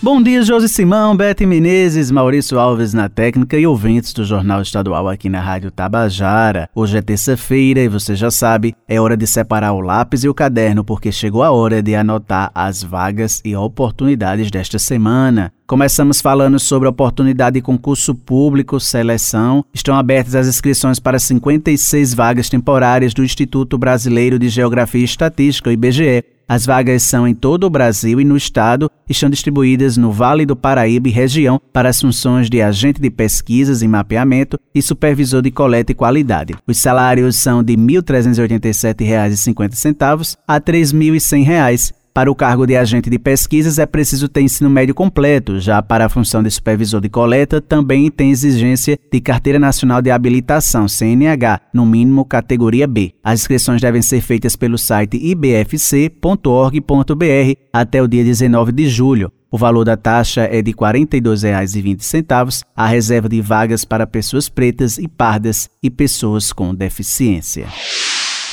[0.00, 5.08] Bom dia, Josi Simão, Bete Menezes, Maurício Alves na técnica e ouvintes do Jornal Estadual
[5.08, 6.70] aqui na Rádio Tabajara.
[6.72, 10.34] Hoje é terça-feira e você já sabe, é hora de separar o lápis e o
[10.34, 15.52] caderno porque chegou a hora de anotar as vagas e oportunidades desta semana.
[15.66, 19.64] Começamos falando sobre oportunidade de concurso público, seleção.
[19.74, 25.72] Estão abertas as inscrições para 56 vagas temporárias do Instituto Brasileiro de Geografia e Estatística,
[25.72, 26.37] IBGE.
[26.48, 30.56] As vagas são em todo o Brasil e no estado, estão distribuídas no Vale do
[30.56, 35.50] Paraíba e região para as funções de agente de pesquisas e mapeamento e supervisor de
[35.50, 36.54] coleta e qualidade.
[36.66, 43.16] Os salários são de R$ 1.387,50 a R$ 3.100 para o cargo de agente de
[43.16, 47.60] pesquisas é preciso ter ensino médio completo, já para a função de supervisor de coleta
[47.60, 53.14] também tem exigência de Carteira Nacional de Habilitação, CNH, no mínimo categoria B.
[53.22, 56.10] As inscrições devem ser feitas pelo site ibfc.org.br
[57.72, 59.30] até o dia 19 de julho.
[59.48, 64.98] O valor da taxa é de R$ 42,20, a reserva de vagas para pessoas pretas
[64.98, 67.68] e pardas e pessoas com deficiência.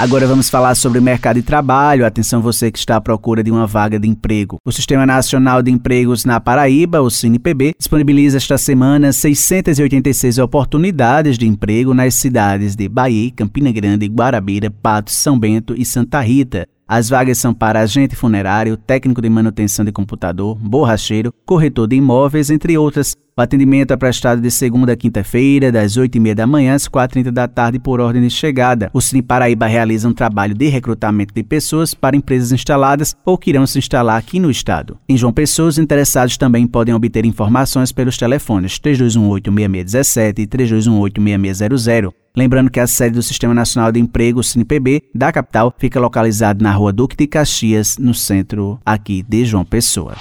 [0.00, 2.06] Agora vamos falar sobre o mercado de trabalho.
[2.06, 4.56] Atenção você que está à procura de uma vaga de emprego.
[4.64, 11.46] O Sistema Nacional de Empregos na Paraíba, o CinePB, disponibiliza esta semana 686 oportunidades de
[11.46, 16.66] emprego nas cidades de Bahia, Campina Grande, Guarabira, Patos, São Bento e Santa Rita.
[16.88, 22.48] As vagas são para agente funerário, técnico de manutenção de computador, borracheiro, corretor de imóveis,
[22.48, 23.14] entre outras.
[23.36, 27.48] O atendimento é prestado de segunda a quinta-feira, das 8h30 da manhã às 4h30 da
[27.48, 28.90] tarde, por ordem de chegada.
[28.92, 33.50] O Cine Paraíba realiza um trabalho de recrutamento de pessoas para empresas instaladas ou que
[33.50, 34.98] irão se instalar aqui no estado.
[35.08, 42.12] Em João Pessoa, os interessados também podem obter informações pelos telefones 3218-6617 e 3218-6600.
[42.36, 46.72] Lembrando que a sede do Sistema Nacional de Emprego, SINPB, da capital, fica localizada na
[46.72, 50.14] rua Duque de Caxias, no centro aqui de João Pessoa.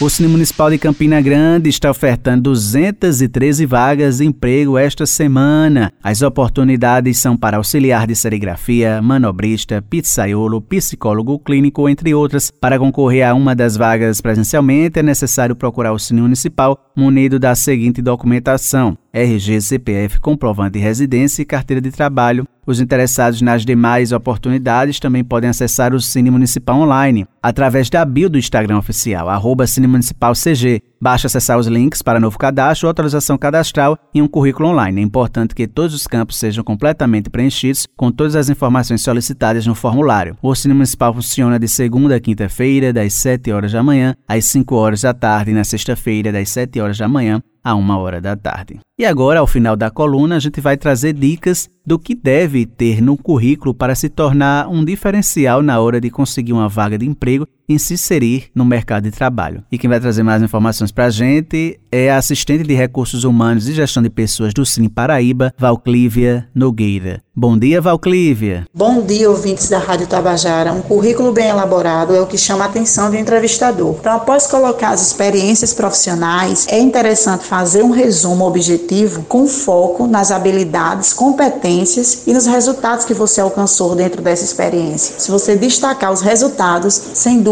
[0.00, 5.92] O Cine Municipal de Campina Grande está ofertando 213 vagas de emprego esta semana.
[6.02, 12.50] As oportunidades são para auxiliar de serigrafia, manobrista, pizzaiolo, psicólogo clínico, entre outras.
[12.50, 17.54] Para concorrer a uma das vagas presencialmente, é necessário procurar o Cine Municipal munido da
[17.54, 22.44] seguinte documentação: RG, CPF, comprovante de residência e carteira de trabalho.
[22.66, 28.30] Os interessados nas demais oportunidades também podem acessar o Cine Municipal online através da bio
[28.30, 30.80] do Instagram oficial, arroba Cine Municipal CG.
[31.00, 35.00] Basta acessar os links para novo cadastro, atualização cadastral e um currículo online.
[35.00, 39.74] É importante que todos os campos sejam completamente preenchidos com todas as informações solicitadas no
[39.74, 40.36] formulário.
[40.40, 44.74] O Cine Municipal funciona de segunda a quinta-feira, das 7 horas da manhã às 5
[44.76, 48.36] horas da tarde, e na sexta-feira, das 7 horas da manhã a uma hora da
[48.36, 48.80] tarde.
[48.98, 53.00] E agora, ao final da coluna, a gente vai trazer dicas do que deve ter
[53.00, 57.31] no currículo para se tornar um diferencial na hora de conseguir uma vaga de emprego
[57.34, 59.62] emprego e se inserir no mercado de trabalho.
[59.70, 63.68] E quem vai trazer mais informações para a gente é a assistente de recursos humanos
[63.68, 67.22] e gestão de pessoas do Cine Paraíba, Valclívia Nogueira.
[67.34, 68.66] Bom dia, Valclívia.
[68.74, 70.72] Bom dia, ouvintes da Rádio Tabajara.
[70.72, 73.96] Um currículo bem elaborado é o que chama a atenção do entrevistador.
[74.00, 80.30] Então, após colocar as experiências profissionais, é interessante fazer um resumo objetivo com foco nas
[80.30, 85.18] habilidades, competências e nos resultados que você alcançou dentro dessa experiência.
[85.18, 87.51] Se você destacar os resultados, sem dúvida